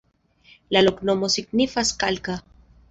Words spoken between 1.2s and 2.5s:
signifas: kalka.